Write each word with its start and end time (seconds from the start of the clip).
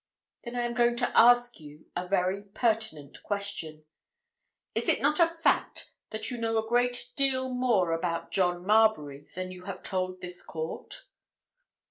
"Then 0.43 0.55
I 0.55 0.61
am 0.61 0.73
going 0.73 0.95
to 0.95 1.15
ask 1.15 1.59
you 1.59 1.85
a 1.95 2.07
very 2.07 2.41
pertinent 2.41 3.21
question. 3.21 3.85
Is 4.73 4.89
it 4.89 4.99
not 4.99 5.19
a 5.19 5.27
fact 5.27 5.91
that 6.09 6.31
you 6.31 6.39
know 6.39 6.57
a 6.57 6.67
great 6.67 7.11
deal 7.15 7.49
more 7.49 7.91
about 7.91 8.31
John 8.31 8.65
Marbury 8.65 9.27
than 9.35 9.51
you 9.51 9.65
have 9.65 9.83
told 9.83 10.19
this 10.21 10.41
court?" 10.41 11.03